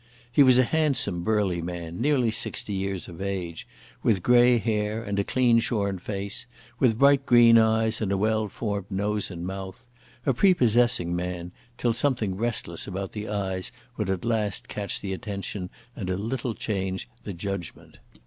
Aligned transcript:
He 0.31 0.41
was 0.41 0.57
a 0.57 0.63
handsome 0.63 1.21
burly 1.23 1.61
man, 1.61 2.01
nearly 2.01 2.31
sixty 2.31 2.73
years 2.73 3.07
of 3.07 3.21
age, 3.21 3.67
with 4.01 4.23
grey 4.23 4.57
hair 4.57 5.03
and 5.03 5.27
clean 5.27 5.59
shorn 5.59 5.99
face, 5.99 6.47
with 6.79 6.97
bright 6.97 7.23
green 7.27 7.59
eyes, 7.59 8.01
and 8.01 8.11
a 8.11 8.17
well 8.17 8.47
formed 8.47 8.89
nose 8.89 9.29
and 9.29 9.45
mouth, 9.45 9.91
a 10.25 10.33
prepossessing 10.33 11.15
man, 11.15 11.51
till 11.77 11.93
something 11.93 12.35
restless 12.35 12.87
about 12.87 13.11
the 13.11 13.29
eyes 13.29 13.71
would 13.95 14.09
at 14.09 14.25
last 14.25 14.67
catch 14.67 14.99
the 15.01 15.13
attention 15.13 15.69
and 15.95 16.09
a 16.09 16.17
little 16.17 16.55
change 16.55 17.07
the 17.23 17.33
judgment. 17.33 17.99